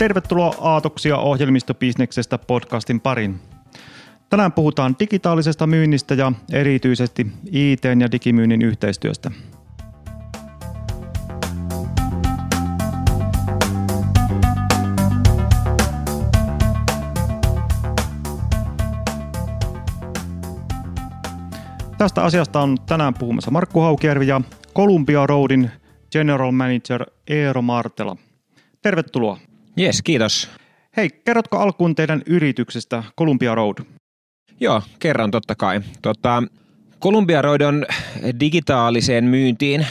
[0.00, 3.40] Tervetuloa Aatoksia ohjelmistobisneksestä podcastin parin.
[4.30, 9.30] Tänään puhutaan digitaalisesta myynnistä ja erityisesti IT- ja digimyynnin yhteistyöstä.
[21.98, 24.40] Tästä asiasta on tänään puhumassa Markku Haukijärvi ja
[24.74, 25.70] Columbia Roadin
[26.12, 28.16] General Manager Eero Martela.
[28.82, 29.49] Tervetuloa.
[29.78, 30.48] Yes, kiitos.
[30.96, 33.78] Hei, kerrotko alkuun teidän yrityksestä Columbia Road?
[34.60, 35.80] Joo, kerran totta kai.
[36.02, 36.42] Tota,
[37.00, 37.86] Columbia Road on
[38.40, 39.86] digitaaliseen myyntiin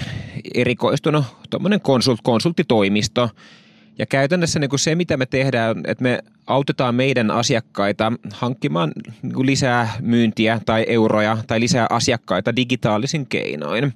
[0.54, 1.26] erikoistunut
[1.82, 3.30] konsult, konsulttitoimisto.
[3.98, 8.92] Ja käytännössä niin kuin se, mitä me tehdään, että me autetaan meidän asiakkaita hankkimaan
[9.22, 13.94] niin lisää myyntiä tai euroja tai lisää asiakkaita digitaalisin keinoin.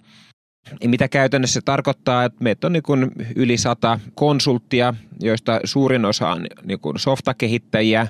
[0.85, 6.79] Mitä käytännössä tarkoittaa, että meitä on niin yli sata konsulttia, joista suurin osa on niin
[6.97, 8.07] softakehittäjiä,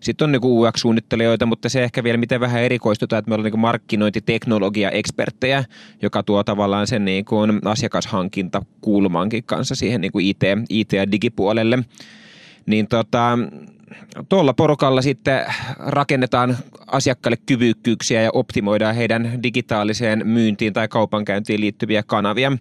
[0.00, 3.60] sitten on niin UX-suunnittelijoita, mutta se ehkä vielä miten vähän erikoistutaan, että me ollaan niin
[3.60, 5.64] markkinointiteknologia-eksperttejä,
[6.02, 11.78] joka tuo tavallaan sen niin kuin asiakashankintakulmankin kanssa siihen niin IT, IT- ja digipuolelle.
[12.66, 13.38] Niin tota,
[14.28, 15.44] tuolla porukalla sitten
[15.78, 22.52] rakennetaan asiakkaille kyvykkyyksiä ja optimoidaan heidän digitaaliseen myyntiin tai kaupankäyntiin liittyviä kanavia.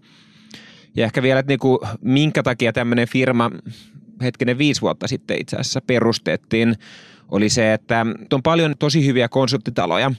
[0.96, 3.52] Ja ehkä vielä, että niin kuin, minkä takia tämmöinen firma
[4.22, 6.76] hetkinen viisi vuotta sitten itse asiassa perustettiin,
[7.32, 10.12] oli se, että on paljon tosi hyviä konsulttitaloja,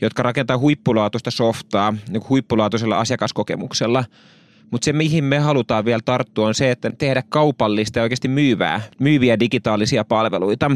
[0.00, 4.04] jotka rakentaa huippulaatuista softaa niin huippulaatuisella asiakaskokemuksella–
[4.70, 8.80] mutta se, mihin me halutaan vielä tarttua, on se, että tehdä kaupallista ja oikeasti myyvää,
[8.98, 10.70] myyviä digitaalisia palveluita.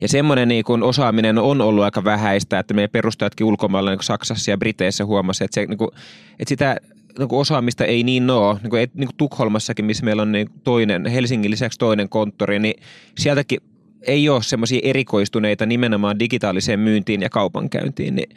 [0.00, 4.50] Ja semmoinen niin kun osaaminen on ollut aika vähäistä, että meidän perustajatkin ulkomailla niin Saksassa
[4.50, 5.90] ja Briteissä huomasi, että, se, niin kun,
[6.38, 6.76] että sitä
[7.18, 8.58] niin osaamista ei niin ole.
[8.62, 12.82] Niin kuin, niin kuin Tukholmassakin, missä meillä on niin toinen, Helsingin lisäksi toinen konttori, niin
[13.18, 13.60] sieltäkin
[14.02, 18.16] ei ole semmoisia erikoistuneita nimenomaan digitaaliseen myyntiin ja kaupankäyntiin.
[18.16, 18.36] Niin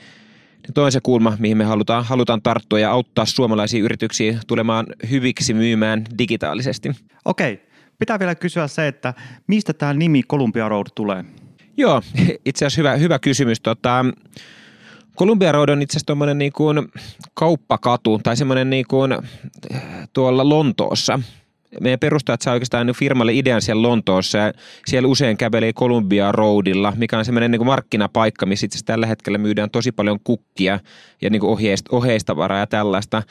[0.77, 6.05] On se kulma, mihin me halutaan, halutaan tarttua ja auttaa suomalaisia yrityksiä tulemaan hyviksi myymään
[6.17, 6.91] digitaalisesti.
[7.25, 7.61] Okei,
[7.99, 9.13] pitää vielä kysyä se, että
[9.47, 11.25] mistä tämä nimi Columbia Road tulee?
[11.77, 12.01] Joo,
[12.45, 13.61] itse asiassa hyvä, hyvä kysymys.
[13.61, 14.05] Tota,
[15.17, 16.87] Columbia Road on itse asiassa tuommoinen niin kuin
[17.33, 19.17] kauppakatu tai semmoinen niin kuin
[20.13, 21.19] tuolla Lontoossa–
[21.81, 24.53] meidän perustajat saa oikeastaan niin firmalle idean siellä Lontoossa ja
[24.87, 29.69] siellä usein kävelee Columbia Roadilla, mikä on semmoinen niin markkinapaikka, missä itse tällä hetkellä myydään
[29.69, 30.79] tosi paljon kukkia
[31.21, 33.23] ja niin oheista, oheistavaraa ja tällaista.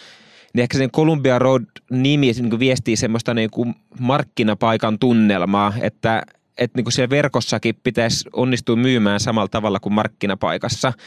[0.54, 6.22] Niin ehkä sen Columbia Road-nimi niin viestii semmoista niin kuin markkinapaikan tunnelmaa, että
[6.58, 10.92] että niin kuin siellä verkossakin pitäisi onnistua myymään samalla tavalla kuin markkinapaikassa–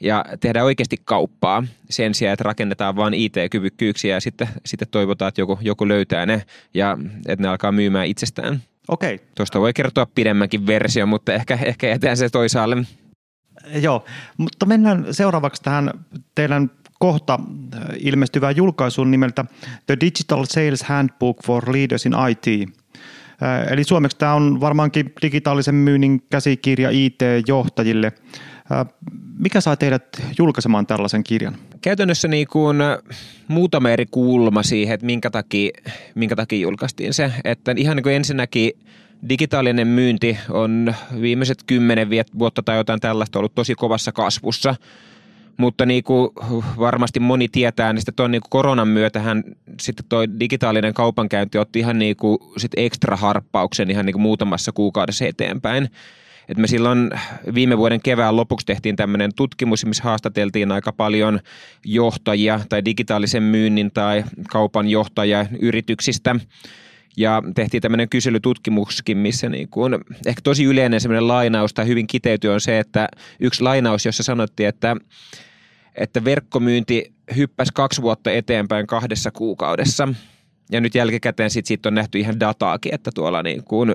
[0.00, 5.40] ja tehdä oikeasti kauppaa sen sijaan, että rakennetaan vain IT-kyvykkyyksiä ja sitten, sitten toivotaan, että
[5.40, 6.42] joku, joku löytää ne
[6.74, 6.98] ja
[7.28, 8.62] että ne alkaa myymään itsestään.
[8.88, 9.14] Okei.
[9.14, 9.26] Okay.
[9.34, 12.76] Tuosta voi kertoa pidemmänkin versio, mutta ehkä, ehkä jätään se toisaalle.
[13.74, 14.04] Joo,
[14.36, 15.90] mutta mennään seuraavaksi tähän
[16.34, 17.40] teidän kohta
[17.98, 19.44] ilmestyvään julkaisuun nimeltä
[19.86, 22.68] The Digital Sales Handbook for Leaders in IT.
[23.70, 28.12] Eli suomeksi tämä on varmaankin digitaalisen myynnin käsikirja IT-johtajille–
[29.38, 31.56] mikä sai teidät julkaisemaan tällaisen kirjan?
[31.80, 32.76] Käytännössä niin kuin
[33.48, 35.70] muutama eri kulma siihen, että minkä takia,
[36.14, 37.32] minkä takia julkaistiin se.
[37.44, 38.72] Että ihan niin kuin ensinnäkin
[39.28, 44.74] digitaalinen myynti on viimeiset kymmenen vuotta tai jotain tällaista ollut tosi kovassa kasvussa.
[45.56, 46.30] Mutta niin kuin
[46.78, 49.44] varmasti moni tietää, niin sitten niin koronan myötähän
[49.80, 54.72] sitten toi digitaalinen kaupankäynti otti ihan niin kuin sit ekstra harppauksen ihan niin kuin muutamassa
[54.72, 55.90] kuukaudessa eteenpäin.
[56.48, 57.10] Et me silloin
[57.54, 61.40] viime vuoden kevään lopuksi tehtiin tämmöinen tutkimus, missä haastateltiin aika paljon
[61.84, 66.36] johtajia tai digitaalisen myynnin tai kaupan johtajia yrityksistä.
[67.16, 69.94] Ja tehtiin tämmöinen kyselytutkimuskin, missä niin kuin,
[70.26, 73.08] ehkä tosi yleinen semmoinen lainaus tai hyvin kiteytyy on se, että
[73.40, 74.96] yksi lainaus, jossa sanottiin, että,
[75.94, 80.08] että verkkomyynti hyppäsi kaksi vuotta eteenpäin kahdessa kuukaudessa.
[80.70, 83.94] Ja nyt jälkikäteen sit siitä on nähty ihan dataakin, että tuolla niin kuin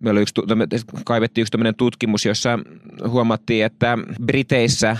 [0.00, 0.34] meillä yksi,
[1.04, 2.58] kaivettiin yksi tämmöinen tutkimus, jossa
[3.08, 4.96] huomattiin, että Briteissä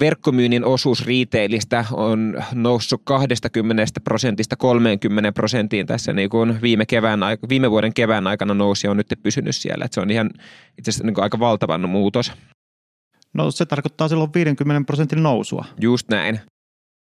[0.00, 7.70] verkkomyynnin osuus retailista on noussut 20 prosentista 30 prosenttiin tässä niin kuin viime, kevään, viime
[7.70, 9.84] vuoden kevään aikana nousi ja on nyt pysynyt siellä.
[9.84, 10.30] Että se on ihan
[10.78, 12.32] itse asiassa niin kuin aika valtavan muutos.
[13.34, 15.64] No se tarkoittaa silloin 50 prosentin nousua.
[15.80, 16.40] Just näin.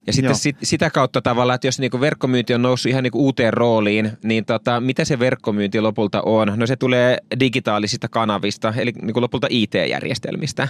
[0.08, 3.54] Ja sitten sit, sitä kautta tavallaan, että jos niinku verkkomyynti on noussut ihan niinku uuteen
[3.54, 6.54] rooliin, niin tota, mitä se verkkomyynti lopulta on?
[6.56, 10.68] No se tulee digitaalisista kanavista, eli niinku lopulta IT-järjestelmistä.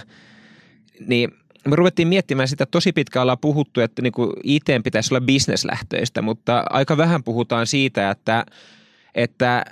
[1.06, 1.30] Niin
[1.68, 6.64] me ruvettiin miettimään sitä, tosi pitkä ollaan puhuttu, että niinku IT pitäisi olla bisneslähtöistä, mutta
[6.70, 8.46] aika vähän puhutaan siitä, että,
[9.14, 9.64] että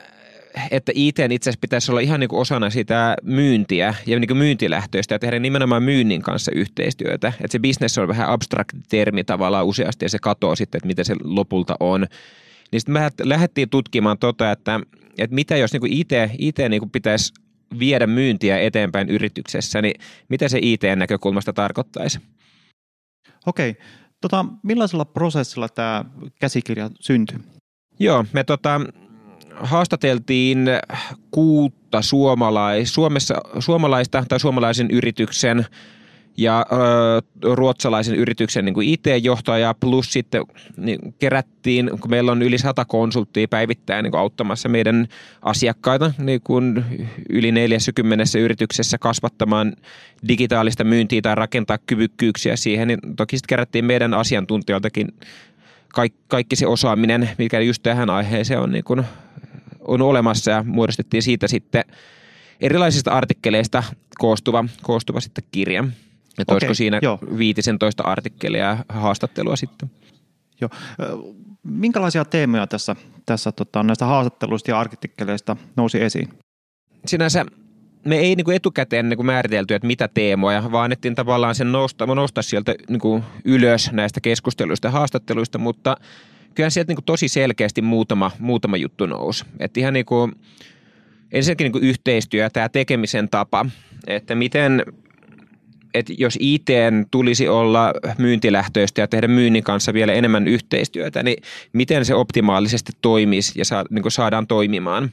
[0.71, 4.39] että IT itse asiassa pitäisi olla ihan niin kuin osana sitä myyntiä ja niin kuin
[4.39, 7.29] myyntilähtöistä ja tehdä nimenomaan myynnin kanssa yhteistyötä.
[7.29, 11.05] Että se business on vähän abstrakti termi tavallaan useasti ja se katoo sitten, että mitä
[11.05, 12.07] se lopulta on.
[12.73, 14.81] Niin sitten me lähdettiin tutkimaan tota, että,
[15.19, 17.33] että mitä jos niin kuin IT, IT niin kuin pitäisi
[17.79, 22.19] viedä myyntiä eteenpäin yrityksessä, niin mitä se IT-näkökulmasta tarkoittaisi?
[23.47, 23.77] Okei.
[24.21, 26.05] Tota, millaisella prosessilla tämä
[26.41, 27.39] käsikirja syntyi?
[27.99, 28.81] Joo, me tota,
[29.57, 30.69] haastateltiin
[31.31, 35.67] kuutta suomalais, Suomessa, suomalaista tai suomalaisen yrityksen
[36.37, 40.43] ja ö, ruotsalaisen yrityksen niin IT-johtaja plus sitten
[40.77, 45.09] niin kerättiin, kun meillä on yli sata konsulttia päivittäin niin auttamassa meidän
[45.43, 46.85] asiakkaita niin kuin
[47.31, 49.73] yli 40 yrityksessä kasvattamaan
[50.29, 55.09] digitaalista myyntiä tai rakentaa kyvykkyyksiä siihen, niin toki sitten kerättiin meidän asiantuntijoiltakin
[55.95, 59.05] kaikki, kaikki se osaaminen, mikä just tähän aiheeseen on, niin kuin,
[59.81, 61.85] on olemassa ja muodostettiin siitä sitten
[62.61, 63.83] erilaisista artikkeleista
[64.19, 65.85] koostuva, koostuva sitten kirja.
[66.39, 67.19] Että okay, olisiko siinä jo.
[67.39, 69.91] 15 artikkelia ja haastattelua sitten.
[70.61, 70.71] Joo.
[71.63, 72.97] Minkälaisia teemoja tässä,
[73.27, 76.29] tässä tota, näistä haastatteluista ja artikkeleista nousi esiin?
[77.07, 77.45] Sinänsä
[78.05, 81.73] me ei niin kuin etukäteen niin kuin määritelty, että mitä teemoja, vaan annettiin tavallaan sen
[81.73, 85.97] nousta, nostaa sieltä niin kuin ylös näistä keskusteluista ja haastatteluista, mutta
[86.55, 89.45] kyllä sieltä niin kuin tosi selkeästi muutama, muutama juttu nousi.
[89.59, 90.33] Että ihan niin kuin,
[91.33, 93.67] ensinnäkin niin kuin yhteistyö, tämä tekemisen tapa,
[94.07, 94.85] että miten
[95.95, 96.69] että jos IT
[97.11, 101.43] tulisi olla myyntilähtöistä ja tehdä myynnin kanssa vielä enemmän yhteistyötä, niin
[101.73, 105.11] miten se optimaalisesti toimisi ja saa, niin saadaan toimimaan.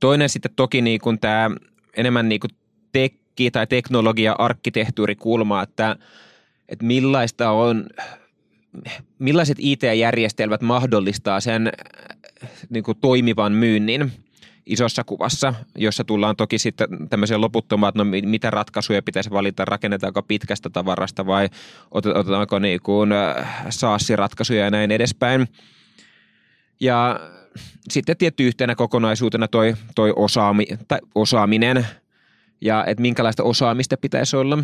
[0.00, 1.50] Toinen sitten toki niin kuin tämä
[1.96, 2.50] enemmän niin kuin
[2.92, 5.96] tekki- tai teknologia-arkkitehtuurikulma, että,
[6.68, 7.86] että millaista on,
[9.18, 11.72] millaiset IT-järjestelmät mahdollistaa sen
[12.70, 14.12] niin kuin toimivan myynnin
[14.66, 20.22] isossa kuvassa, jossa tullaan toki sitten tämmöisiä loputtomaan, että no mitä ratkaisuja pitäisi valita, rakennetaanko
[20.22, 21.48] pitkästä tavarasta vai
[21.90, 23.10] otetaanko niin kuin
[23.70, 25.48] SaaS-ratkaisuja ja näin edespäin.
[26.80, 27.20] Ja
[27.90, 31.86] sitten tietty yhtenä kokonaisuutena toi, toi osaami, tai osaaminen
[32.60, 34.58] ja että minkälaista osaamista pitäisi olla.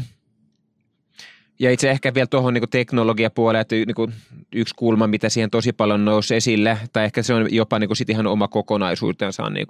[1.58, 4.14] Ja itse ehkä vielä tuohon niin teknologiapuolelle, että niin
[4.52, 8.10] yksi kulma, mitä siihen tosi paljon nousi esille, tai ehkä se on jopa niin sit
[8.10, 9.66] ihan oma kokonaisuutensa, on niin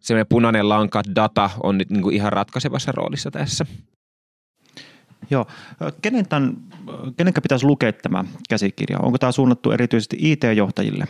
[0.00, 3.66] semmoinen punainen lanka, data on nyt niin ihan ratkaisevassa roolissa tässä.
[5.30, 5.46] Joo.
[6.02, 6.56] Kenen tämän,
[7.16, 8.98] kenenkä pitäisi lukea tämä käsikirja?
[8.98, 11.04] Onko tämä suunnattu erityisesti IT-johtajille?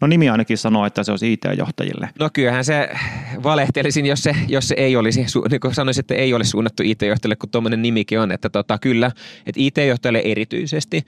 [0.00, 2.08] No nimi ainakin sanoo, että se olisi IT-johtajille.
[2.18, 2.88] No kyllähän se
[3.42, 7.36] valehtelisin, jos se, jos se ei olisi, niin kuin sanoisin, että ei ole suunnattu IT-johtajille,
[7.36, 9.06] kun tuommoinen nimikin on, että tota, kyllä,
[9.46, 11.02] että IT-johtajille erityisesti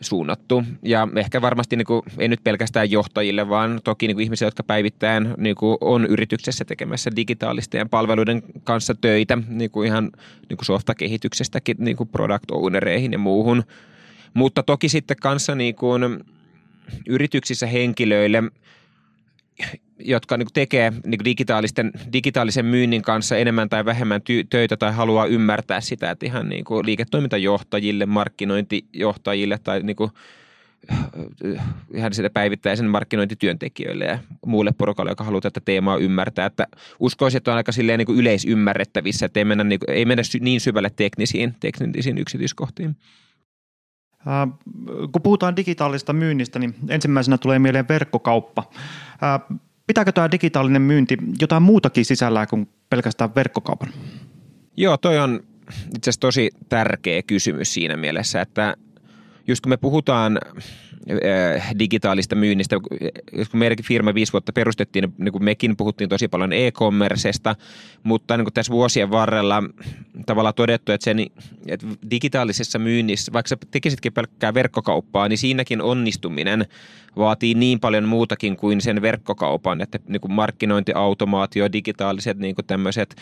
[0.00, 0.64] suunnattu.
[0.82, 5.34] Ja ehkä varmasti niin kuin, ei nyt pelkästään johtajille, vaan toki niin ihmisiä, jotka päivittäin
[5.36, 10.04] niin kuin on yrityksessä tekemässä digitaalisten palveluiden kanssa töitä, niin kuin ihan
[10.48, 13.62] niin kuin softakehityksestäkin niin kuin product ownereihin ja muuhun.
[14.34, 16.24] Mutta toki sitten kanssa niin kuin,
[17.08, 18.42] yrityksissä henkilöille,
[19.98, 25.26] jotka niin tekee niin digitaalisten, digitaalisen myynnin kanssa enemmän tai vähemmän ty- töitä tai haluaa
[25.26, 30.10] ymmärtää sitä, että ihan niin kuin liiketoimintajohtajille, markkinointijohtajille tai niin kuin
[31.94, 36.46] ihan sitä päivittäisen markkinointityöntekijöille ja muulle porukalle, joka haluaa tätä teemaa ymmärtää.
[36.46, 36.66] Että
[36.98, 40.22] uskoisin, että on aika silleen niin kuin yleisymmärrettävissä, että ei mennä, niin, kuin, ei mennä
[40.40, 42.96] niin syvälle teknisiin, teknisiin yksityiskohtiin.
[44.26, 44.58] Äh,
[45.12, 48.70] kun puhutaan digitaalista myynnistä, niin ensimmäisenä tulee mieleen verkkokauppa.
[49.22, 53.88] Äh, pitääkö tämä digitaalinen myynti jotain muutakin sisällään kuin pelkästään verkkokaupan?
[54.76, 55.40] Joo, toi on
[55.96, 58.76] itse asiassa tosi tärkeä kysymys siinä mielessä, että
[59.46, 60.38] just kun me puhutaan
[61.78, 62.76] digitaalista myynnistä,
[63.50, 67.56] kun meidänkin firma viisi vuotta perustettiin, niin kuin mekin puhuttiin tosi paljon e-commercesta,
[68.02, 69.62] mutta niin kuin tässä vuosien varrella
[70.26, 71.26] tavallaan todettu, että, sen,
[71.68, 76.66] että digitaalisessa myynnissä, vaikka sä tekisitkin pelkkää verkkokauppaa, niin siinäkin onnistuminen
[77.16, 83.16] vaatii niin paljon muutakin kuin sen verkkokaupan, että niin kuin markkinointiautomaatio, digitaaliset niin kuin tämmöiset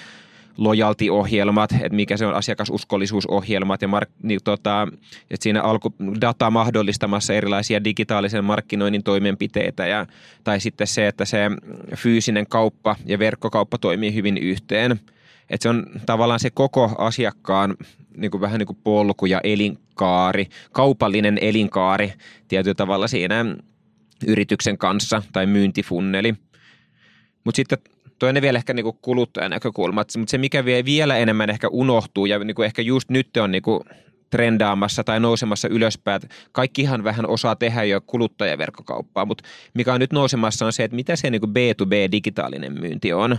[0.59, 4.88] lojaltiohjelmat, että mikä se on asiakasuskollisuusohjelmat ja mark, niin tota,
[5.30, 10.06] että siinä alku data mahdollistamassa erilaisia digitaalisen markkinoinnin toimenpiteitä ja,
[10.44, 11.38] tai sitten se, että se
[11.97, 15.00] fyysinen kauppa ja verkkokauppa toimii hyvin yhteen.
[15.50, 17.76] Että se on tavallaan se koko asiakkaan
[18.16, 22.12] niin kuin vähän niin kuin polku ja elinkaari, kaupallinen elinkaari
[22.49, 23.44] tietyllä tavalla siinä
[24.26, 26.35] yrityksen kanssa tai myyntifunneli.
[27.44, 27.78] Mutta sitten
[28.23, 32.38] toinen vielä ehkä niinku kuluttajan näkökulma, mutta se mikä vie vielä enemmän ehkä unohtuu ja
[32.38, 33.85] niinku ehkä just nyt on niinku
[34.31, 36.23] trendaamassa tai nousemassa ylöspäin.
[36.52, 41.17] Kaikkihan vähän osaa tehdä jo kuluttajaverkkokauppaa, mutta mikä on nyt nousemassa on se, että mitä
[41.17, 43.38] se niin B2B-digitaalinen myynti on.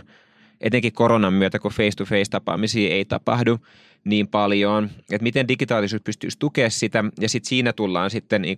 [0.62, 3.58] Etenkin koronan myötä, kun face-to-face-tapaamisia ei tapahdu
[4.04, 7.04] niin paljon, että miten digitaalisuus pystyisi tukemaan sitä.
[7.20, 8.58] Ja sitten siinä tullaan sitten niin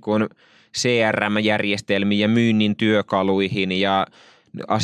[0.78, 4.08] CRM-järjestelmiin ja myynnin työkaluihin ja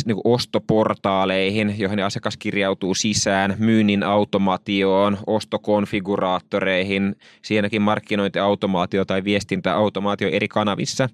[0.06, 10.48] niin kuin ostoportaaleihin, joihin asiakas kirjautuu sisään, myynnin automaatioon, ostokonfiguraattoreihin, siinäkin markkinointiautomaatio tai viestintäautomaatio eri
[10.48, 11.10] kanavissa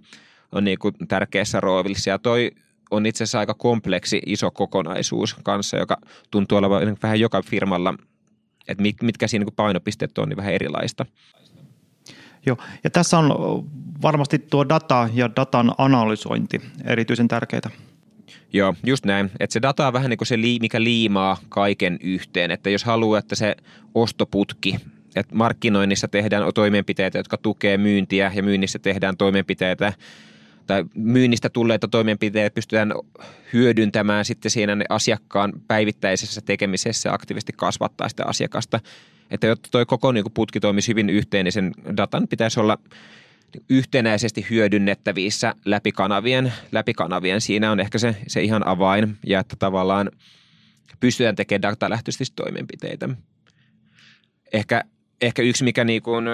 [0.52, 2.10] on niin kuin tärkeässä roolissa.
[2.10, 2.52] Ja toi
[2.92, 5.98] on itse asiassa aika kompleksi iso kokonaisuus kanssa, joka
[6.32, 7.94] tuntuu olevan vähän joka firmalla,
[8.68, 11.06] että mitkä siinä niin painopisteet on, niin vähän erilaista.
[12.46, 13.30] Joo, ja tässä on
[14.02, 17.87] varmasti tuo data ja datan analysointi erityisen tärkeää.
[18.54, 19.32] Joo, just näin.
[19.40, 22.52] Että se data on vähän niin kuin se, mikä liimaa kaiken yhteen.
[22.52, 23.56] Että jos haluaa, että se
[23.96, 24.76] ostoputki,
[25.16, 29.94] että markkinoinnissa tehdään toimenpiteitä, jotka tukee myyntiä ja myynnissä tehdään toimenpiteitä,
[30.68, 32.94] tai myynnistä tulleita toimenpiteitä pystytään
[33.54, 38.80] hyödyntämään sitten siinä asiakkaan päivittäisessä tekemisessä aktiivisesti kasvattaa sitä asiakasta.
[39.32, 42.78] Että jotta tuo koko niin putki toimisi hyvin yhteen, niin sen datan pitäisi olla
[43.70, 47.42] yhtenäisesti hyödynnettävissä läpikanavien, läpikanavien.
[47.42, 50.12] Siinä on ehkä se, se ihan avain ja että tavallaan
[51.00, 53.10] pystytään tekemään datalähtöisesti toimenpiteitä.
[54.54, 54.84] Ehkä,
[55.22, 56.26] ehkä yksi, mikä niin kuin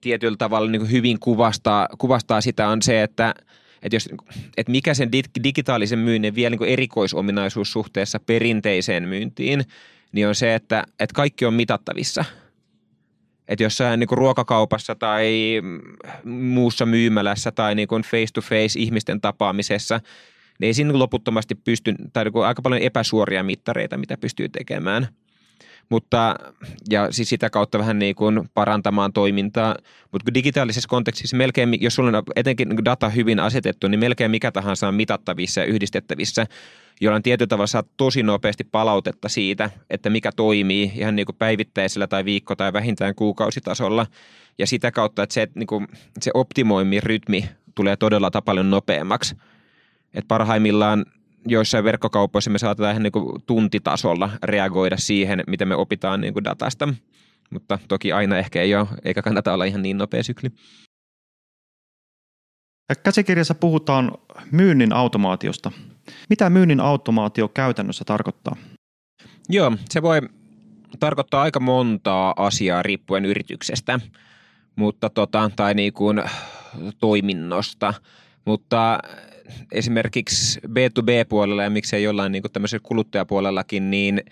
[0.00, 3.34] tietyllä tavalla niin kuin hyvin kuvastaa, kuvastaa sitä on se, että,
[3.82, 4.08] että, jos,
[4.56, 5.12] että mikä sen
[5.44, 9.64] digitaalisen myynnin vielä niin erikoisominaisuus suhteessa perinteiseen myyntiin,
[10.12, 12.24] niin on se, että, että kaikki on mitattavissa–
[13.48, 15.60] että jossain niin kuin ruokakaupassa tai
[16.24, 20.00] muussa myymälässä tai niin kuin face-to-face ihmisten tapaamisessa,
[20.58, 25.08] niin ei siinä loputtomasti pysty, tai niin kuin aika paljon epäsuoria mittareita, mitä pystyy tekemään.
[25.88, 26.36] Mutta,
[26.90, 29.76] ja siis sitä kautta vähän niin kuin parantamaan toimintaa.
[30.12, 34.88] Mutta digitaalisessa kontekstissa melkein, jos sulla on etenkin data hyvin asetettu, niin melkein mikä tahansa
[34.88, 36.46] on mitattavissa ja yhdistettävissä–
[37.00, 42.06] jolla tietyllä tavalla saat tosi nopeasti palautetta siitä, että mikä toimii ihan niin kuin päivittäisellä
[42.06, 44.06] tai viikko- tai vähintään kuukausitasolla.
[44.58, 45.88] Ja sitä kautta, että se, niin kuin,
[46.20, 49.36] se optimoimin rytmi tulee todella paljon nopeammaksi.
[50.14, 51.04] Et parhaimmillaan
[51.46, 56.44] joissain verkkokaupoissa me saatetaan ihan niin kuin tuntitasolla reagoida siihen, mitä me opitaan niin kuin
[56.44, 56.88] datasta.
[57.50, 60.50] Mutta toki aina ehkä ei ole, eikä kannata olla ihan niin nopea sykli.
[63.02, 64.12] Käsikirjassa puhutaan
[64.50, 65.72] myynnin automaatiosta.
[66.30, 68.56] Mitä myynnin automaatio käytännössä tarkoittaa?
[69.48, 70.20] Joo, se voi
[71.00, 74.00] tarkoittaa aika montaa asiaa riippuen yrityksestä
[74.78, 76.22] mutta tota, tai niin kuin
[77.00, 77.94] toiminnosta,
[78.44, 78.98] mutta
[79.72, 84.22] esimerkiksi B2B-puolella ja miksei jollain niin tämmöisellä kuluttajapuolellakin, niin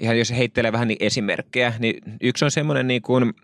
[0.00, 3.34] ihan jos heittelee vähän niin esimerkkejä, niin yksi on semmoinen niin kuin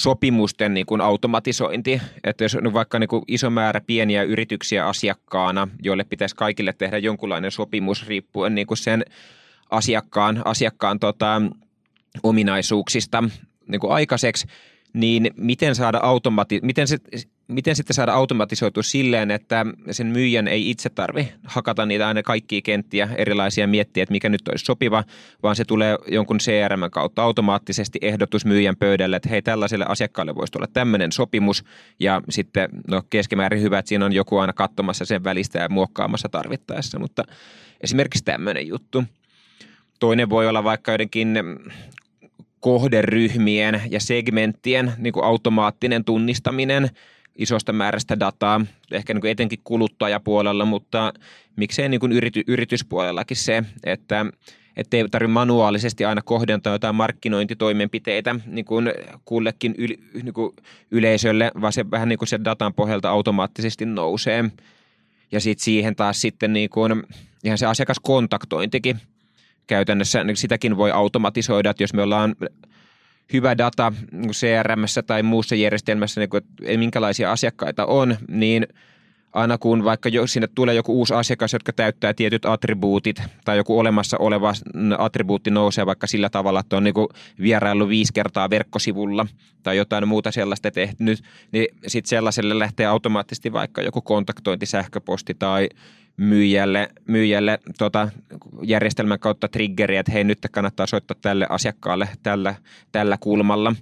[0.00, 5.68] sopimusten niin kuin automatisointi, että jos on vaikka niin kuin iso määrä pieniä yrityksiä asiakkaana,
[5.82, 9.04] joille pitäisi kaikille tehdä jonkunlainen sopimus riippuen niin kuin sen
[9.70, 11.42] asiakkaan, asiakkaan tota,
[12.22, 13.24] ominaisuuksista
[13.68, 14.46] niin kuin aikaiseksi,
[14.92, 16.98] niin miten, saada automati- miten, se,
[17.50, 22.60] miten sitten saada automatisoitu silleen, että sen myyjän ei itse tarvi hakata niitä aina kaikkia
[22.62, 25.04] kenttiä erilaisia miettiä, että mikä nyt olisi sopiva,
[25.42, 30.52] vaan se tulee jonkun CRM kautta automaattisesti ehdotus myyjän pöydälle, että hei tällaiselle asiakkaalle voisi
[30.56, 31.64] olla tämmöinen sopimus
[32.00, 36.28] ja sitten no keskimäärin hyvä, että siinä on joku aina katsomassa sen välistä ja muokkaamassa
[36.28, 37.24] tarvittaessa, mutta
[37.80, 39.04] esimerkiksi tämmöinen juttu.
[40.00, 41.38] Toinen voi olla vaikka joidenkin
[42.60, 46.90] kohderyhmien ja segmenttien niin kuin automaattinen tunnistaminen
[47.40, 48.60] isosta määrästä dataa,
[48.92, 51.12] ehkä niin kuin etenkin kuluttajapuolella, mutta
[51.56, 54.26] miksei niin kuin yrity, yrityspuolellakin se, että
[54.76, 58.92] että ei tarvitse manuaalisesti aina kohdentaa jotain markkinointitoimenpiteitä niin kuin
[59.24, 60.56] kullekin yl, niin kuin
[60.90, 64.44] yleisölle, vaan se vähän niin kuin sen datan pohjalta automaattisesti nousee.
[65.32, 67.02] Ja sitten siihen taas sitten niin kuin,
[67.44, 69.00] ihan se asiakaskontaktointikin
[69.66, 72.36] käytännössä niin sitäkin voi automatisoida, että jos me ollaan
[73.32, 73.92] hyvä data
[74.30, 76.44] CRM tai muussa järjestelmässä, niin kuin,
[76.76, 78.66] minkälaisia asiakkaita on, niin
[79.32, 83.78] aina kun vaikka jo, sinne tulee joku uusi asiakas, jotka täyttää tietyt attribuutit tai joku
[83.78, 84.52] olemassa oleva
[84.98, 86.94] attribuutti nousee vaikka sillä tavalla, että on niin
[87.40, 89.26] vieraillut viisi kertaa verkkosivulla
[89.62, 91.22] tai jotain muuta sellaista tehnyt,
[91.52, 95.68] niin sitten sellaiselle lähtee automaattisesti vaikka joku kontaktointi, sähköposti tai
[96.16, 98.08] myyjälle, myyjälle tota,
[98.62, 102.54] järjestelmän kautta triggeri, että hei nyt kannattaa soittaa tälle asiakkaalle tällä,
[102.92, 103.74] tällä kulmalla.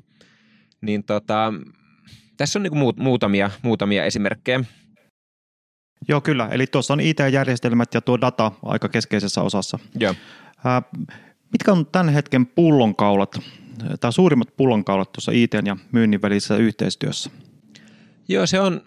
[0.80, 1.52] Niin tota,
[2.36, 4.64] tässä on niinku muutamia, muutamia esimerkkejä.
[6.08, 6.48] Joo, kyllä.
[6.48, 9.78] Eli tuossa on IT-järjestelmät ja tuo data aika keskeisessä osassa.
[10.00, 10.14] Joo.
[10.64, 10.82] Ää,
[11.52, 13.40] mitkä on tämän hetken pullonkaulat
[14.00, 17.30] tai suurimmat pullonkaulat tuossa IT ja myynnin välisessä yhteistyössä?
[18.28, 18.80] Joo, se on,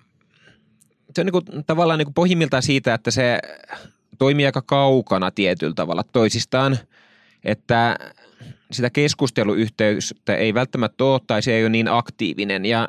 [1.15, 3.39] se on niin kuin, tavallaan niin kuin pohjimmiltaan siitä, että se
[4.20, 6.77] toimii aika kaukana tietyllä tavalla toisistaan,
[7.44, 7.98] että
[8.72, 12.88] sitä keskusteluyhteyttä ei välttämättä ole tai se ei ole niin aktiivinen ja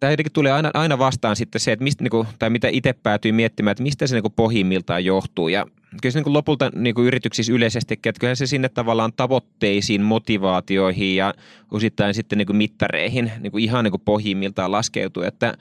[0.00, 2.92] tämä jotenkin tulee aina, aina vastaan sitten se, että mistä, niin kuin, tai mitä itse
[2.92, 5.48] päätyy miettimään, että mistä se niin kuin pohjimmiltaan johtuu.
[5.48, 5.66] Ja
[6.02, 10.02] kyllä se niin kuin lopulta niin kuin yrityksissä yleisesti, että kyllähän se sinne tavallaan tavoitteisiin,
[10.02, 11.34] motivaatioihin ja
[11.70, 15.22] osittain sitten niin kuin mittareihin niin kuin ihan niin kuin pohjimmiltaan laskeutuu.
[15.22, 15.54] Että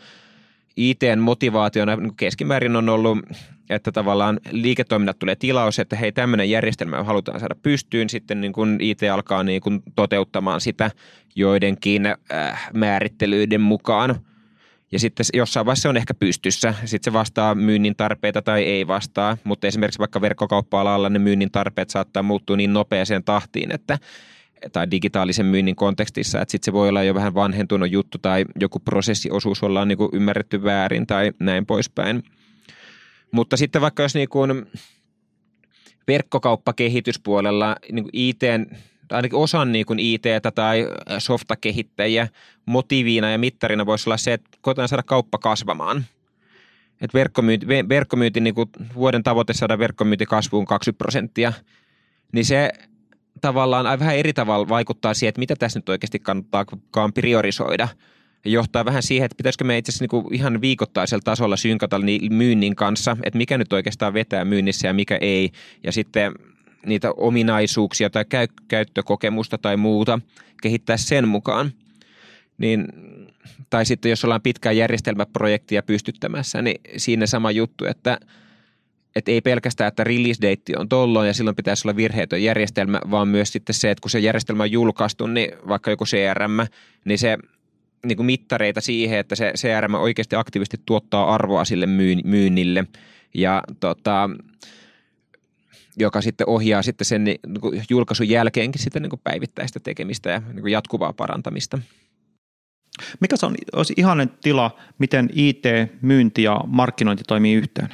[0.78, 3.20] ITn motivaationa niin keskimäärin on ollut,
[3.70, 8.78] että tavallaan liiketoiminnat tulee tilaus, että hei tämmöinen järjestelmä halutaan saada pystyyn, sitten niin kuin
[8.82, 10.92] IT alkaa niin kuin toteuttamaan sitä
[11.36, 14.16] joidenkin äh, määrittelyiden mukaan.
[14.92, 16.74] Ja sitten jossain vaiheessa se on ehkä pystyssä.
[16.86, 21.90] Sitten se vastaa myynnin tarpeita tai ei vastaa, mutta esimerkiksi vaikka verkkokauppa-alalla ne myynnin tarpeet
[21.90, 23.98] saattaa muuttua niin nopeaseen tahtiin, että
[24.72, 28.80] tai digitaalisen myynnin kontekstissa, että sitten se voi olla jo vähän vanhentunut juttu tai joku
[28.80, 32.24] prosessiosuus ollaan niin kuin ymmärretty väärin tai näin poispäin.
[33.32, 34.66] Mutta sitten vaikka jos niin kuin
[36.08, 38.42] verkkokauppakehityspuolella niin IT,
[39.12, 42.28] ainakin osan niin kuin IT- tai softakehittäjiä
[42.66, 46.06] motiiviina ja mittarina voisi olla se, että koetaan saada kauppa kasvamaan.
[47.02, 51.54] Et verkkomyynti, verkkomyynti niin kuin vuoden tavoite saada verkkomyynti kasvuun 20 prosenttia,
[52.32, 52.72] niin se
[53.42, 57.88] tavallaan vähän eri tavalla vaikuttaa siihen, että mitä tässä nyt oikeasti kannattaakaan priorisoida.
[58.46, 62.34] Ja johtaa vähän siihen, että pitäisikö me itse asiassa niinku ihan viikoittaisella tasolla synkata niin
[62.34, 65.52] myynnin kanssa, että mikä nyt oikeastaan vetää myynnissä ja mikä ei.
[65.84, 66.34] Ja sitten
[66.86, 70.20] niitä ominaisuuksia tai käy- käyttökokemusta tai muuta
[70.62, 71.72] kehittää sen mukaan.
[72.58, 72.88] Niin,
[73.70, 78.18] tai sitten jos ollaan pitkää järjestelmäprojektia pystyttämässä, niin siinä sama juttu, että–
[79.16, 83.28] että ei pelkästään, että release date on tolloin ja silloin pitäisi olla virheetön järjestelmä, vaan
[83.28, 86.60] myös sitten se, että kun se järjestelmä on julkaistu, niin vaikka joku CRM,
[87.06, 87.38] niin se
[88.06, 91.86] niin kuin mittareita siihen, että se CRM oikeasti aktiivisesti tuottaa arvoa sille
[92.24, 92.86] myynnille
[93.34, 94.30] ja tota,
[95.98, 100.40] joka sitten ohjaa sitten sen niin kuin julkaisun jälkeenkin sitten niin kuin päivittäistä tekemistä ja
[100.40, 101.80] niin kuin jatkuvaa parantamista.
[103.20, 105.64] Mikä se on, olisi ihanen tila, miten IT,
[106.02, 107.90] myynti ja markkinointi toimii yhteen?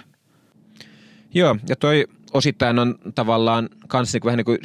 [1.33, 4.59] Joo, ja toi osittain on tavallaan kans niin vähän niin kuin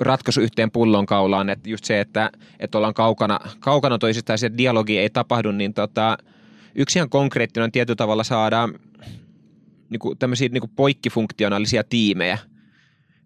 [0.00, 5.10] ratkaisu yhteen pullonkaulaan, että just se, että, että ollaan kaukana, kaukana toisistaan ja dialogi ei
[5.10, 6.18] tapahdu, niin tota,
[6.74, 8.68] yksi ihan konkreettinen on tietyllä tavalla saada
[9.90, 12.38] niin kuin tämmöisiä niin kuin poikkifunktionaalisia tiimejä,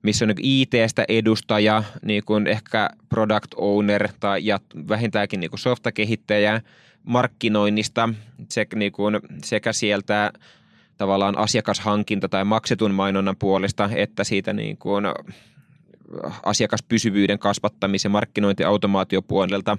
[0.02, 5.60] missä on niin IT-stä edustaja, niin kuin ehkä product owner tai ja vähintäänkin niin kuin
[5.60, 6.60] softakehittäjä,
[7.02, 8.08] markkinoinnista
[8.48, 10.32] sekä, niin kuin, sekä sieltä
[10.98, 15.04] tavallaan asiakashankinta tai maksetun mainonnan puolesta, että siitä niin kuin
[16.42, 19.78] asiakaspysyvyyden kasvattamisen markkinointiautomaatiopuolelta,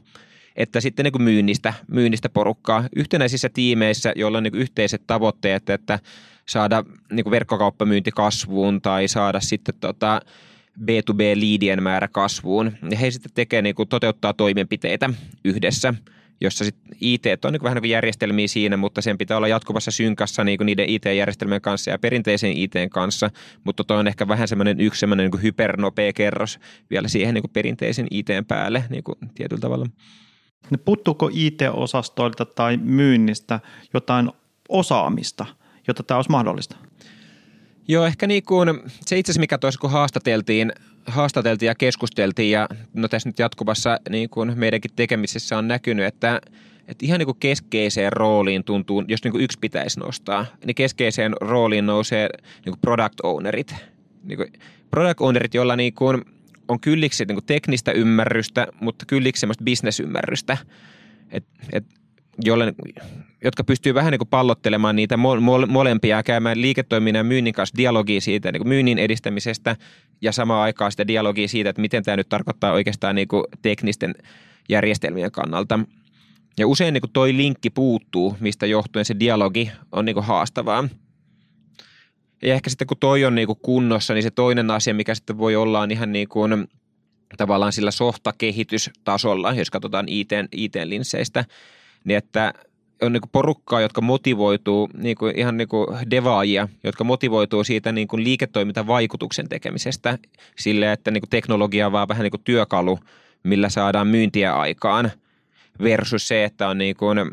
[0.55, 5.99] että sitten niin kuin myynnistä, myynnistä porukkaa yhtenäisissä tiimeissä, joilla on niin yhteiset tavoitteet, että
[6.45, 10.21] saada niin kuin verkkokauppamyynti kasvuun tai saada sitten tota
[10.81, 12.71] B2B-liidien määrä kasvuun.
[12.91, 15.09] Ja he sitten tekee, niin kuin toteuttaa toimenpiteitä
[15.43, 15.93] yhdessä–
[16.41, 19.91] jossa sit IT on niin vähän niin kuin järjestelmiä siinä, mutta sen pitää olla jatkuvassa
[19.91, 23.29] synkassa niin kuin niiden IT-järjestelmien kanssa ja perinteisen IT kanssa,
[23.63, 27.51] mutta toi on ehkä vähän semmoinen yksi semmoinen niin hypernopea kerros vielä siihen niin kuin
[27.51, 29.85] perinteisen IT päälle niin kuin tietyllä tavalla.
[30.85, 33.59] Puuttuuko IT-osastoilta tai myynnistä
[33.93, 34.31] jotain
[34.69, 35.45] osaamista,
[35.87, 36.77] jotta tämä olisi mahdollista?
[37.87, 40.71] Joo, ehkä niin kuin, se itse asiassa mikä tuossa kun haastateltiin,
[41.05, 46.41] haastateltiin ja keskusteltiin ja no tässä nyt jatkuvassa niin kuin meidänkin tekemisessä on näkynyt, että,
[46.87, 51.33] että ihan niin kuin keskeiseen rooliin tuntuu, jos niin kuin yksi pitäisi nostaa, niin keskeiseen
[51.41, 52.29] rooliin nousee
[52.65, 53.75] niin kuin product ownerit.
[54.23, 54.53] Niin kuin
[54.91, 56.25] product ownerit, joilla niin kuin
[56.67, 60.57] on kylliksi niin kuin teknistä ymmärrystä, mutta kylliksi semmoista bisnesymmärrystä.
[61.31, 61.85] Et, et
[62.43, 62.73] jolle,
[63.43, 65.17] jotka pystyy vähän niin kuin pallottelemaan niitä
[65.67, 69.75] molempia käymään liiketoiminnan ja myynnin kanssa dialogia siitä niin kuin myynnin edistämisestä
[70.21, 74.15] ja samaan aikaan sitä dialogia siitä, että miten tämä nyt tarkoittaa oikeastaan niin kuin teknisten
[74.69, 75.79] järjestelmien kannalta.
[76.57, 80.89] Ja usein niin kuin toi linkki puuttuu, mistä johtuen se dialogi on niin kuin haastavaa.
[82.41, 85.37] Ja ehkä sitten kun toi on niin kuin kunnossa, niin se toinen asia, mikä sitten
[85.37, 86.67] voi olla on ihan niin kuin
[87.37, 91.45] tavallaan sillä softakehitystasolla, jos katsotaan IT, IT-linsseistä,
[92.05, 92.53] niin että
[93.01, 98.07] on niin porukkaa, jotka motivoituu, niin kuin ihan niin kuin devaajia, jotka motivoituu siitä niin
[98.07, 100.17] kuin liiketoimintavaikutuksen tekemisestä
[100.57, 102.99] sille, että niin kuin teknologia on vaan vähän niin kuin työkalu,
[103.43, 105.11] millä saadaan myyntiä aikaan
[105.83, 107.25] versus se, että on niin kuin, äh,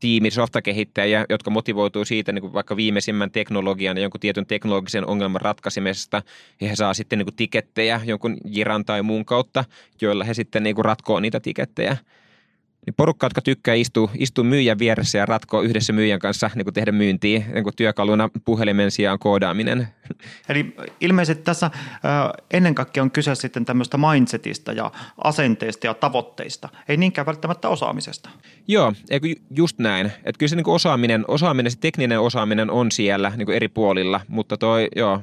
[0.00, 5.40] tiimi softakehittäjiä, jotka motivoituu siitä niin kuin vaikka viimeisimmän teknologian ja jonkun tietyn teknologisen ongelman
[5.40, 6.22] ratkaisemisesta.
[6.60, 9.64] Ja he saa sitten niin kuin tikettejä jonkun Jiran tai muun kautta,
[10.00, 11.96] joilla he sitten niin kuin ratkoo niitä tikettejä
[12.86, 16.74] niin porukka, jotka tykkää istua, istua myyjän vieressä ja ratkoa yhdessä myyjän kanssa niin kuin
[16.74, 19.88] tehdä myyntiä niin kuin työkaluna puhelimen sijaan koodaaminen.
[20.48, 21.70] Eli ilmeisesti tässä
[22.50, 24.90] ennen kaikkea on kyse sitten tämmöistä mindsetista ja
[25.24, 28.30] asenteista ja tavoitteista, ei niinkään välttämättä osaamisesta.
[28.68, 28.92] Joo,
[29.50, 30.06] just näin.
[30.06, 34.56] Että kyllä se niin osaaminen, osaaminen, se tekninen osaaminen on siellä niin eri puolilla, mutta
[34.56, 35.22] toi, joo,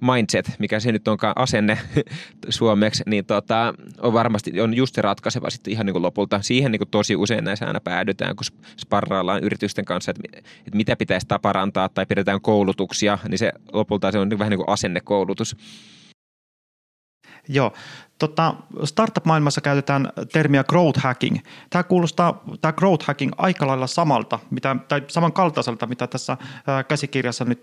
[0.00, 1.78] mindset, mikä se nyt onkaan asenne
[2.48, 6.42] suomeksi, niin tota, on varmasti on just se ratkaiseva sitten ihan niin kuin lopulta.
[6.42, 8.44] Siihen niin kuin tosi usein näissä aina päädytään, kun
[8.76, 14.18] sparraillaan yritysten kanssa, että, että mitä pitäisi taparantaa tai pidetään koulutuksia, niin se lopulta se
[14.18, 15.56] on vähän niin kuin asennekoulutus.
[17.48, 17.72] Joo.
[18.18, 21.36] Tota, startup-maailmassa käytetään termiä growth hacking.
[21.70, 26.36] Tämä kuulostaa, tämä growth hacking aika lailla samalta, mitä, tai samankaltaiselta, mitä tässä
[26.88, 27.60] käsikirjassa nyt,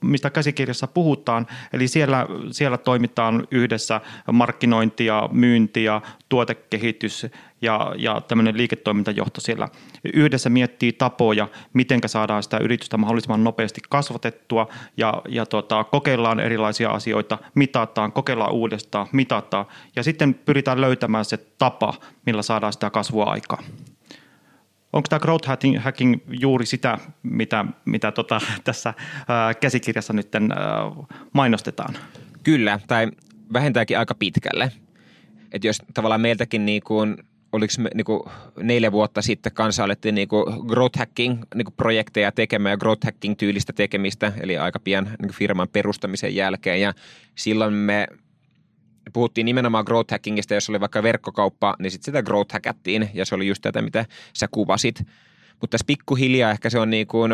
[0.00, 1.46] mistä käsikirjassa puhutaan.
[1.72, 4.00] Eli siellä, siellä toimitaan yhdessä
[4.32, 7.26] markkinointi ja myynti ja tuotekehitys
[7.62, 9.68] ja, ja tämmöinen liiketoimintajohto siellä
[10.14, 16.90] yhdessä miettii tapoja, miten saadaan sitä yritystä mahdollisimman nopeasti kasvatettua ja, ja tota, kokeillaan erilaisia
[16.90, 21.94] asioita, mitataan, kokeillaan uudestaan, mitataan ja sitten pyritään löytämään se tapa,
[22.26, 23.62] millä saadaan sitä kasvua aikaa.
[24.92, 28.94] Onko tämä growth hacking juuri sitä, mitä, mitä tota, tässä
[29.28, 30.40] ää, käsikirjassa nyt ää,
[31.32, 31.94] mainostetaan?
[32.42, 33.08] Kyllä, tai
[33.52, 34.72] vähintääkin aika pitkälle.
[35.52, 37.16] Että jos tavallaan meiltäkin niin kuin
[37.52, 38.22] oliko me niin kuin
[38.62, 43.04] neljä vuotta sitten kanssa alettiin niin kuin growth hacking niin kuin projekteja tekemään ja growth
[43.04, 46.80] hacking tyylistä tekemistä, eli aika pian niin kuin firman perustamisen jälkeen.
[46.80, 46.92] Ja
[47.34, 48.06] silloin me
[49.12, 53.34] puhuttiin nimenomaan growth hackingista, jos oli vaikka verkkokauppa, niin sitten sitä growth hackattiin ja se
[53.34, 54.04] oli just tätä, mitä
[54.36, 55.02] sä kuvasit.
[55.60, 57.32] Mutta tässä pikkuhiljaa ehkä se on niin kuin,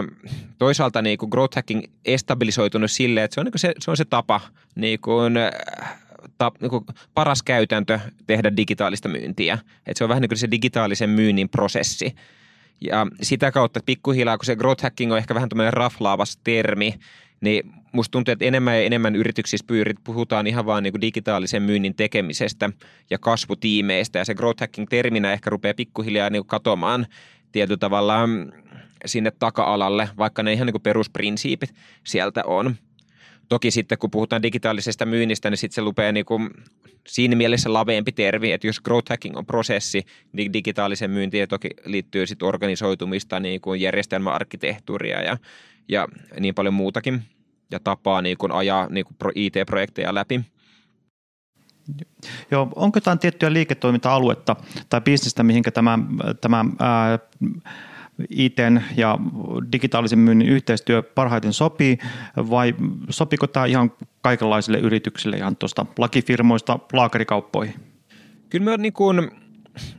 [0.58, 3.96] toisaalta niin kuin growth hacking estabilisoitunut silleen, että se on, niin kuin se, se on
[3.96, 4.40] se tapa
[4.74, 5.34] niin kuin,
[6.38, 6.70] ta, niin
[7.14, 9.58] paras käytäntö tehdä digitaalista myyntiä.
[9.86, 12.14] Et se on vähän niin kuin se digitaalisen myynnin prosessi.
[12.80, 16.94] Ja sitä kautta, että pikkuhiljaa, kun se growth hacking on ehkä vähän tämmöinen raflaavas termi,
[17.40, 21.94] niin musta tuntuu, että enemmän ja enemmän yrityksissä pyrit, puhutaan ihan vaan niin digitaalisen myynnin
[21.94, 22.70] tekemisestä
[23.10, 24.18] ja kasvutiimeistä.
[24.18, 27.06] Ja se growth hacking terminä ehkä rupeaa pikkuhiljaa niin katomaan
[27.52, 28.52] tietyllä tavalla mm,
[29.06, 32.76] sinne taka-alalle, vaikka ne ihan niin perusprinsiipit sieltä on.
[33.48, 36.50] Toki sitten kun puhutaan digitaalisesta myynnistä, niin sitten se lupee niin kuin
[37.06, 42.26] siinä mielessä laveempi termi, että jos growth hacking on prosessi, niin digitaalisen myyntiin toki liittyy
[42.26, 45.36] sitten organisoitumista, niin kuin järjestelmäarkkitehtuuria ja,
[45.88, 46.08] ja
[46.40, 47.22] niin paljon muutakin
[47.70, 50.40] ja tapaa niin kuin ajaa niin kuin IT-projekteja läpi.
[52.50, 54.56] Joo, onko jotain tiettyä liiketoiminta-aluetta
[54.88, 55.98] tai bisnestä, mihinkä tämä,
[56.40, 57.18] tämä ää,
[58.30, 58.56] IT
[58.96, 59.18] ja
[59.72, 61.98] digitaalisen myynnin yhteistyö parhaiten sopii
[62.36, 62.74] vai
[63.10, 67.74] sopiko tämä ihan kaikenlaisille yrityksille ihan tuosta lakifirmoista laakerikauppoihin?
[68.50, 69.30] Kyllä on niin kuin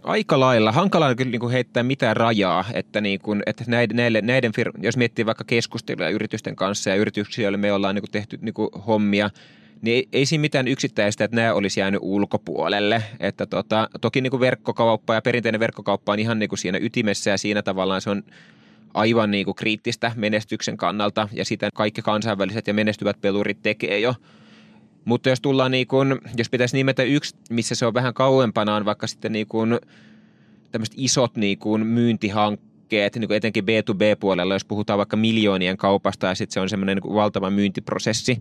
[0.03, 4.25] aika lailla, hankala kyllä niin kuin heittää mitään rajaa, että, niin kuin, että näiden, näiden,
[4.25, 8.11] näiden fir- jos miettii vaikka keskusteluja yritysten kanssa ja yrityksiä, joille me ollaan niin kuin
[8.11, 9.29] tehty niin kuin hommia–
[9.81, 13.03] niin ei, ei siinä mitään yksittäistä, että nämä olisi jäänyt ulkopuolelle.
[13.19, 17.29] Että tota, toki niin kuin verkkokauppa ja perinteinen verkkokauppa on ihan niin kuin siinä ytimessä
[17.29, 18.23] ja siinä tavallaan se on
[18.93, 24.15] aivan niin kuin kriittistä menestyksen kannalta ja sitä kaikki kansainväliset ja menestyvät pelurit tekee jo.
[25.05, 28.85] Mutta jos tullaan niin kuin, jos pitäisi nimetä yksi, missä se on vähän kauempana, on
[28.85, 29.79] vaikka sitten niin kuin
[30.71, 36.35] tämmöiset isot niin kuin myyntihankkeet, niin kuin etenkin B2B-puolella, jos puhutaan vaikka miljoonien kaupasta ja
[36.35, 38.39] sitten se on semmoinen niin valtava myyntiprosessi,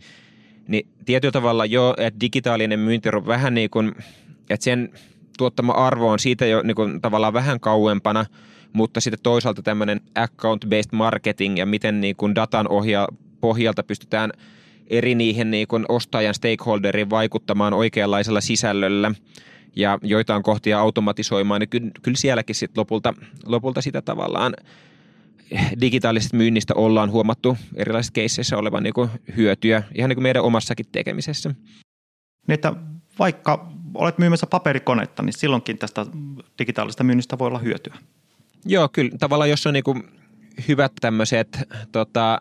[0.68, 3.92] niin tietyllä tavalla jo, että digitaalinen myynti on vähän niin kuin,
[4.50, 4.92] että sen
[5.38, 8.26] tuottama arvo on siitä jo niin kuin tavallaan vähän kauempana,
[8.72, 13.08] mutta sitten toisaalta tämmöinen account-based marketing ja miten niin kuin datan ohja,
[13.40, 14.32] pohjalta pystytään
[14.86, 19.12] eri niihin niin kuin ostajan stakeholderiin vaikuttamaan oikeanlaisella sisällöllä
[19.76, 23.14] ja joitain kohtia automatisoimaan, niin kyllä, kyllä sielläkin sitten lopulta,
[23.46, 24.54] lopulta sitä tavallaan
[25.80, 30.86] digitaalisesta myynnistä ollaan huomattu erilaisissa keisseissä olevan niin kuin hyötyä ihan niin kuin meidän omassakin
[30.92, 31.48] tekemisessä.
[31.48, 32.72] Niin, että
[33.18, 36.06] vaikka olet myymässä paperikonetta, niin silloinkin tästä
[36.58, 37.94] digitaalisesta myynnistä voi olla hyötyä.
[38.64, 39.10] Joo, kyllä.
[39.18, 40.02] Tavallaan jos on niin kuin
[40.68, 41.58] hyvät tämmöiset
[41.92, 42.40] tota,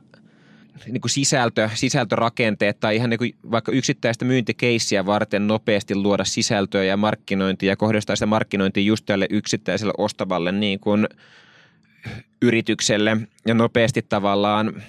[0.86, 6.84] niin kuin sisältö, sisältörakenteet tai ihan niin kuin vaikka yksittäistä myyntikeissiä varten nopeasti luoda sisältöä
[6.84, 11.08] ja markkinointia ja kohdistaa sitä markkinointia just tälle yksittäiselle ostavalle niin kuin–
[12.42, 14.84] yritykselle ja nopeasti tavallaan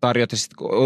[0.00, 0.36] tarjota,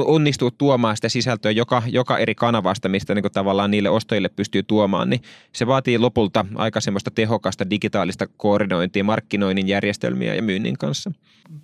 [0.06, 5.10] onnistuu tuomaan sitä sisältöä joka, joka eri kanavasta, mistä niin tavallaan niille ostajille pystyy tuomaan,
[5.10, 5.22] niin
[5.52, 11.12] se vaatii lopulta aika semmoista tehokasta digitaalista koordinointia, markkinoinnin järjestelmiä ja myynnin kanssa.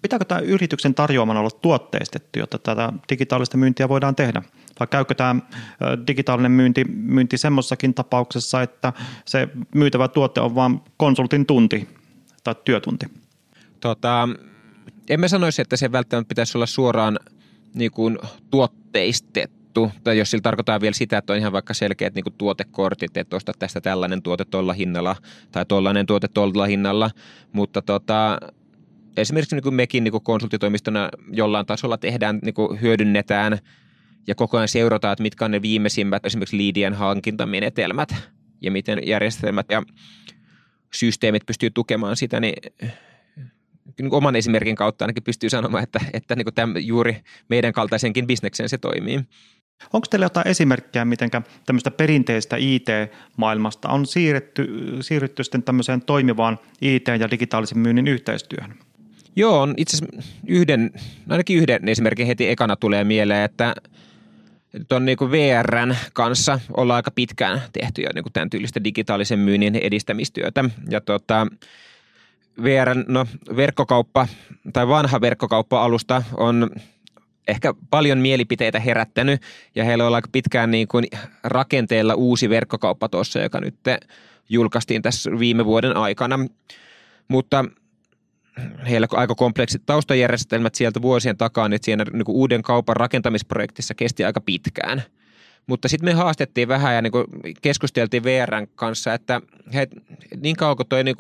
[0.02, 4.42] Pitääkö tämä yrityksen tarjoamana olla tuotteistettu, jotta tätä digitaalista myyntiä voidaan tehdä?
[4.80, 5.37] Vai käykö tämä
[6.06, 8.92] digitaalinen myynti, myynti semmoisessakin tapauksessa, että
[9.24, 11.88] se myytävä tuote on vain konsultin tunti
[12.44, 13.21] tai työtunti?
[13.82, 14.28] Tota,
[15.08, 17.18] en mä sanoisi, että se välttämättä pitäisi olla suoraan
[17.74, 18.18] niin kuin
[18.50, 23.16] tuotteistettu, tai jos sillä tarkoittaa vielä sitä, että on ihan vaikka selkeät niin kuin tuotekortit,
[23.16, 25.16] että ostat tästä tällainen tuote tuolla hinnalla
[25.52, 27.10] tai tuollainen tuote tuolla hinnalla,
[27.52, 28.38] mutta tota,
[29.16, 33.58] esimerkiksi niin kuin mekin niin kuin konsulttitoimistona jollain tasolla tehdään, niin kuin hyödynnetään
[34.26, 38.14] ja koko ajan seurataan, että mitkä on ne viimeisimmät esimerkiksi liidien hankintamenetelmät
[38.60, 39.82] ja miten järjestelmät ja
[40.94, 42.54] systeemit pystyy tukemaan sitä, niin
[43.98, 47.16] niin oman esimerkin kautta ainakin pystyy sanomaan, että, että niin tämän, juuri
[47.48, 49.20] meidän kaltaisenkin bisnekseen se toimii.
[49.92, 51.30] Onko teillä jotain esimerkkejä, miten
[51.66, 54.68] tämmöistä perinteistä IT-maailmasta on siirretty,
[55.00, 58.74] siirrytty sitten tämmöiseen toimivaan IT- ja digitaalisen myynnin yhteistyöhön?
[59.36, 60.90] Joo, on itse asiassa yhden,
[61.28, 63.74] ainakin yhden esimerkin heti ekana tulee mieleen, että
[64.88, 70.64] tuon niin VRn kanssa ollaan aika pitkään tehty jo niin tämän tyylistä digitaalisen myynnin edistämistyötä.
[70.90, 71.46] Ja tota,
[72.62, 74.28] VRn no, verkkokauppa
[74.72, 76.70] tai vanha verkkokauppa-alusta on
[77.48, 79.42] ehkä paljon mielipiteitä herättänyt
[79.74, 81.06] ja heillä on aika pitkään niin kuin
[81.44, 83.74] rakenteella uusi verkkokauppa tuossa, joka nyt
[84.48, 86.38] julkaistiin tässä viime vuoden aikana.
[87.28, 87.64] Mutta
[88.88, 93.94] heillä on aika kompleksit taustajärjestelmät sieltä vuosien takaa, niin siinä niin kuin uuden kaupan rakentamisprojektissa
[93.94, 95.02] kesti aika pitkään.
[95.66, 97.24] Mutta sitten me haastettiin vähän ja niin kuin
[97.62, 99.40] keskusteltiin VRn kanssa, että
[99.74, 99.86] he,
[100.42, 101.16] niin kauan kuin toi niin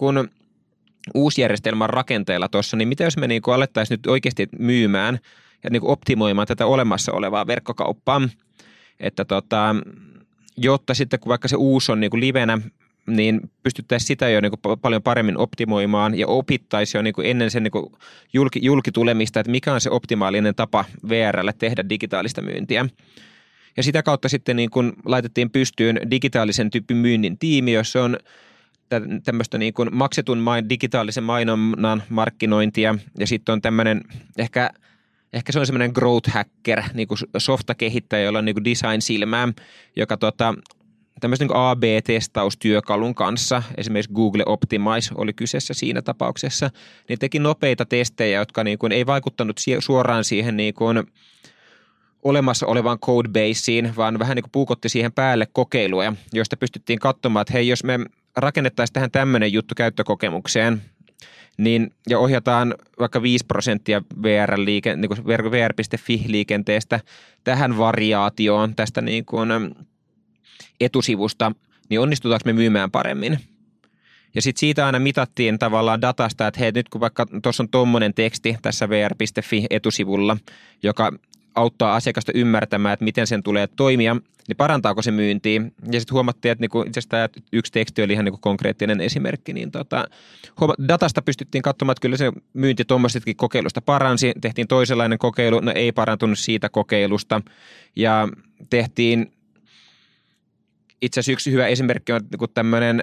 [1.14, 5.18] uusi järjestelmän rakenteella tuossa, niin mitä jos me niin alettaisiin nyt oikeasti myymään
[5.64, 8.20] ja niin optimoimaan tätä olemassa olevaa verkkokauppaa,
[9.00, 9.76] että tota,
[10.56, 12.58] jotta sitten kun vaikka se uusi on niin livenä,
[13.06, 17.92] niin pystyttäisiin sitä jo niin paljon paremmin optimoimaan ja opittaisiin jo niin ennen sen niin
[18.32, 22.86] julki, julkitulemista, että mikä on se optimaalinen tapa VRlle tehdä digitaalista myyntiä.
[23.76, 24.70] Ja sitä kautta sitten niin
[25.04, 28.16] laitettiin pystyyn digitaalisen tyyppi myynnin tiimi, jossa on
[29.24, 32.94] tämmöistä niin kuin maksetun main, digitaalisen mainonnan markkinointia.
[33.18, 34.00] Ja sitten on tämmöinen
[34.38, 34.70] ehkä
[35.32, 39.48] ehkä se on semmoinen growth hacker, niin kuin softakehittäjä, jolla on niin kuin design-silmää,
[39.96, 40.54] joka tota,
[41.20, 46.70] tämmöisen niin AB-testaustyökalun kanssa, esimerkiksi Google Optimize oli kyseessä siinä tapauksessa,
[47.08, 51.02] niin teki nopeita testejä, jotka niin kuin ei vaikuttanut suoraan siihen niin kuin
[52.22, 57.52] olemassa olevaan codebaseen, vaan vähän niin kuin puukotti siihen päälle kokeiluja, joista pystyttiin katsomaan, että
[57.52, 57.98] hei, jos me
[58.36, 60.82] rakennettaisiin tähän tämmöinen juttu käyttökokemukseen,
[61.58, 67.00] niin, ja ohjataan vaikka 5 prosenttia VR-liike, niin kuin VR.fi-liikenteestä
[67.44, 69.48] tähän variaatioon tästä niin kuin
[70.80, 71.52] etusivusta,
[71.88, 73.38] niin onnistutaanko me myymään paremmin?
[74.34, 78.14] Ja sitten siitä aina mitattiin tavallaan datasta, että hei nyt kun vaikka tuossa on tuommoinen
[78.14, 80.36] teksti tässä vr.fi etusivulla,
[80.82, 81.12] joka
[81.54, 84.16] auttaa asiakasta ymmärtämään, että miten sen tulee toimia,
[84.48, 85.62] niin parantaako se myyntiä.
[85.92, 89.52] Ja sitten huomattiin, että niinku, itse asiassa tämä yksi teksti oli ihan niinku konkreettinen esimerkki,
[89.52, 90.04] niin tota,
[90.88, 94.32] datasta pystyttiin katsomaan, että kyllä se myynti tuommoisetkin kokeilusta paransi.
[94.40, 97.40] Tehtiin toisenlainen kokeilu, no ei parantunut siitä kokeilusta.
[97.96, 98.28] Ja
[98.70, 99.32] tehtiin
[101.02, 103.02] itse asiassa yksi hyvä esimerkki on niinku tämmöinen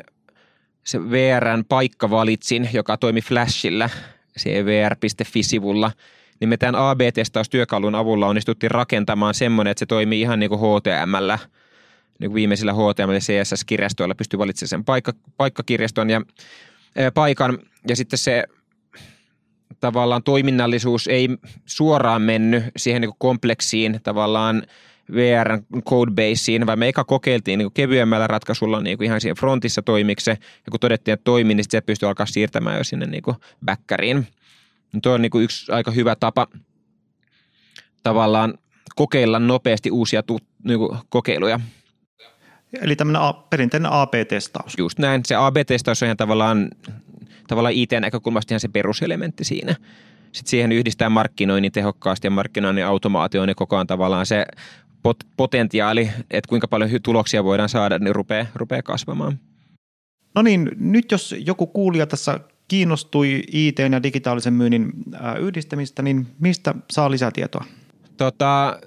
[0.84, 3.90] se VRn paikkavalitsin, joka toimi Flashilla,
[4.38, 5.92] se vr.fi-sivulla–
[6.40, 11.32] niin me tämän AB-testaustyökalun avulla onnistuttiin rakentamaan semmoinen, että se toimii ihan niin kuin HTML,
[12.20, 16.22] niin kuin viimeisillä HTML- ja CSS-kirjastoilla pystyy valitsemaan sen paikka, paikkakirjaston ja
[16.98, 18.44] ää, paikan, ja sitten se
[19.80, 21.30] tavallaan toiminnallisuus ei
[21.66, 24.64] suoraan mennyt siihen niin kuin kompleksiin tavallaan
[25.14, 29.82] VR codebaseen, vaan me eka kokeiltiin niin kuin kevyemmällä ratkaisulla niin kuin ihan siihen frontissa
[29.82, 30.38] toimiksi, ja
[30.72, 34.28] kun todettiin, että toimii, niin sitten se pystyy alkaa siirtämään jo sinne niin kuin backeriin.
[35.04, 36.48] Tuo on niin kuin yksi aika hyvä tapa
[38.04, 38.54] tavallaan
[38.96, 41.60] kokeilla nopeasti uusia tu, niin kuin kokeiluja.
[42.82, 44.74] Eli tämmöinen a, perinteinen AB-testaus.
[44.78, 45.22] Just näin.
[45.26, 46.70] Se AB-testaus on ihan tavallaan,
[47.48, 49.76] tavallaan IT-näkökulmasta ihan se peruselementti siinä.
[50.32, 54.46] Sitten siihen yhdistää markkinoinnin tehokkaasti ja markkinoinnin automaatioon ja koko ajan tavallaan se
[55.04, 59.40] pot, potentiaali, että kuinka paljon tuloksia voidaan saada, niin rupeaa, rupeaa kasvamaan.
[60.36, 64.92] No niin, nyt jos joku kuulija tässä kiinnostui IT- ja digitaalisen myynnin
[65.40, 67.66] yhdistämistä, niin mistä saa lisätietoa?
[68.18, 68.80] Tota,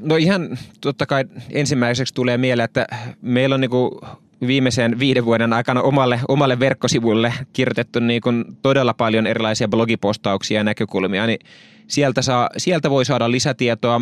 [0.00, 2.86] no ihan totta kai ensimmäiseksi tulee mieleen, että
[3.22, 4.00] meillä on niinku
[4.46, 10.64] viimeisen viiden vuoden aikana omalle, omalle verkkosivulle kirjoitettu niin kuin todella paljon erilaisia blogipostauksia ja
[10.64, 11.38] näkökulmia, niin
[11.86, 14.00] sieltä, saa, sieltä voi saada lisätietoa.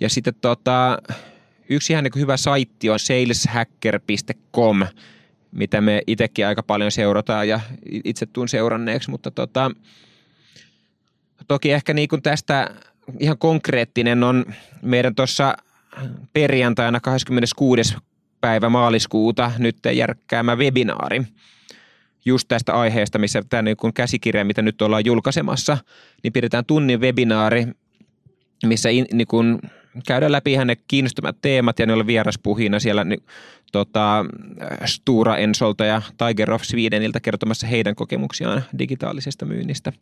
[0.00, 0.98] Ja sitten tota,
[1.68, 4.86] yksi ihan niin hyvä saitti on saleshacker.com,
[5.54, 7.60] mitä me itsekin aika paljon seurataan ja
[8.04, 9.70] itse tuun seuranneeksi, mutta tota,
[11.48, 12.70] toki ehkä niin kuin tästä
[13.20, 14.44] ihan konkreettinen on
[14.82, 15.56] meidän tuossa
[16.32, 17.96] perjantaina 26.
[18.40, 21.22] päivä maaliskuuta nyt järkkäämä webinaari
[22.24, 25.78] just tästä aiheesta, missä tämä niin käsikirja, mitä nyt ollaan julkaisemassa,
[26.22, 27.66] niin pidetään tunnin webinaari,
[28.66, 29.58] missä in, niin kuin
[30.06, 33.22] käydään läpi ihan ne kiinnostavat teemat ja ne on vieraspuhina siellä niin,
[33.72, 34.24] tota,
[34.84, 39.92] Stura Ensolta ja Tiger of Swedenilta kertomassa heidän kokemuksiaan digitaalisesta myynnistä.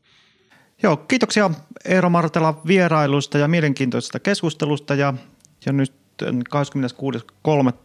[0.83, 1.51] Joo, kiitoksia
[1.85, 5.15] Eero Martela vierailusta ja mielenkiintoisesta keskustelusta ja,
[5.67, 6.33] ja nyt 26.3.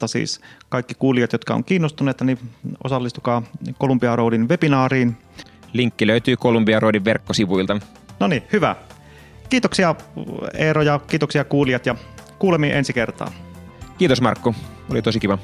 [0.05, 2.39] siis kaikki kuulijat, jotka on kiinnostuneita, niin
[2.83, 3.43] osallistukaa
[3.79, 5.17] Columbia Roadin webinaariin.
[5.73, 7.79] Linkki löytyy Columbia Roadin verkkosivuilta.
[8.19, 8.75] No niin, hyvä.
[9.49, 9.95] Kiitoksia
[10.53, 11.95] Eero ja kiitoksia kuulijat ja
[12.39, 13.31] kuulemiin ensi kertaa.
[13.97, 14.55] Kiitos Markku,
[14.91, 15.38] oli tosi kiva.